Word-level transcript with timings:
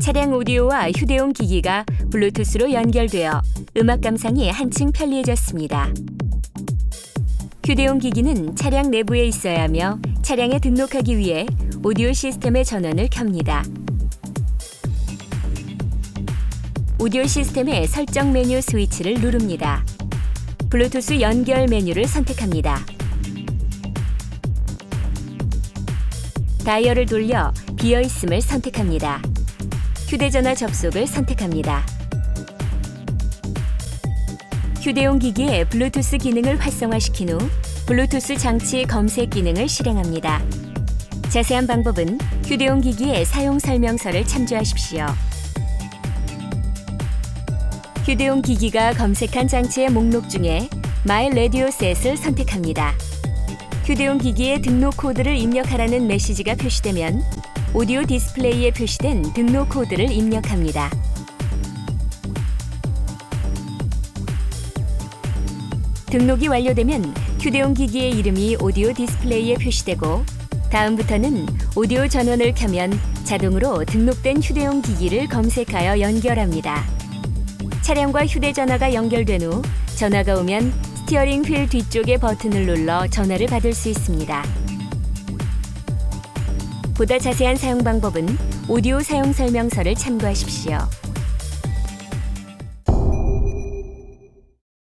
차량 0.00 0.32
오디오와 0.32 0.90
휴대용 0.92 1.32
기기가 1.32 1.84
블루투스로 2.10 2.72
연결되어 2.72 3.40
음악 3.78 4.00
감상이 4.00 4.50
한층 4.50 4.92
편리해졌습니다. 4.92 5.92
휴대용 7.64 7.98
기기는 7.98 8.56
차량 8.56 8.90
내부에 8.90 9.26
있어야 9.26 9.62
하며 9.62 9.98
차량에 10.22 10.58
등록하기 10.58 11.16
위해 11.16 11.46
오디오 11.84 12.12
시스템의 12.12 12.64
전원을 12.64 13.08
켭니다. 13.08 13.64
오디오 16.98 17.24
시스템의 17.24 17.86
설정 17.86 18.32
메뉴 18.32 18.60
스위치를 18.60 19.14
누릅니다. 19.14 19.84
블루투스 20.68 21.20
연결 21.20 21.66
메뉴를 21.66 22.06
선택합니다. 22.06 22.84
다이얼을 26.64 27.06
돌려 27.06 27.52
비어 27.76 28.00
있음을 28.00 28.42
선택합니다. 28.42 29.22
휴대전화 30.10 30.56
접속을 30.56 31.06
선택합니다. 31.06 31.86
휴대용 34.82 35.20
기기에 35.20 35.62
블루투스 35.66 36.18
기능을 36.18 36.58
활성화시킨 36.58 37.28
후 37.28 37.38
블루투스 37.86 38.36
장치 38.36 38.82
검색 38.82 39.30
기능을 39.30 39.68
실행합니다. 39.68 40.42
자세한 41.28 41.68
방법은 41.68 42.18
휴대용 42.44 42.80
기기의 42.80 43.24
사용 43.24 43.60
설명서를 43.60 44.26
참조하십시오. 44.26 45.06
휴대용 48.04 48.42
기기가 48.42 48.92
검색한 48.94 49.46
장치의 49.46 49.90
목록 49.90 50.28
중에 50.28 50.68
My 51.04 51.26
Radio 51.26 51.66
Set을 51.66 52.16
선택합니다. 52.16 52.94
휴대용 53.84 54.18
기기에 54.18 54.60
등록 54.60 54.96
코드를 54.96 55.36
입력하라는 55.36 56.08
메시지가 56.08 56.56
표시되면 56.56 57.22
오디오 57.72 58.02
디스플레이에 58.02 58.72
표시된 58.72 59.32
등록 59.32 59.68
코드를 59.68 60.10
입력합니다. 60.10 60.90
등록이 66.06 66.48
완료되면 66.48 67.14
휴대용 67.40 67.74
기기의 67.74 68.10
이름이 68.18 68.56
오디오 68.56 68.92
디스플레이에 68.92 69.54
표시되고 69.54 70.24
다음부터는 70.72 71.46
오디오 71.76 72.08
전원을 72.08 72.54
켜면 72.54 72.92
자동으로 73.22 73.84
등록된 73.84 74.42
휴대용 74.42 74.82
기기를 74.82 75.28
검색하여 75.28 76.00
연결합니다. 76.00 76.84
차량과 77.82 78.26
휴대전화가 78.26 78.94
연결된 78.94 79.42
후 79.42 79.62
전화가 79.94 80.40
오면 80.40 80.72
스티어링 80.96 81.44
휠 81.44 81.68
뒤쪽의 81.68 82.18
버튼을 82.18 82.66
눌러 82.66 83.06
전화를 83.06 83.46
받을 83.46 83.72
수 83.72 83.88
있습니다. 83.88 84.44
보다 87.00 87.18
자세한 87.18 87.56
사용 87.56 87.82
방법은 87.82 88.26
오디오 88.68 89.00
사용 89.00 89.32
설명서를 89.32 89.94
참고하십시오. 89.94 91.09